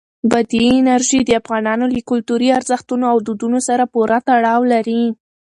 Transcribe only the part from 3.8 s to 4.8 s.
پوره تړاو